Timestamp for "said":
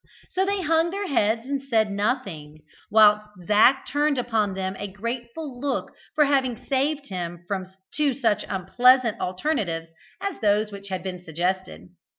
1.61-1.91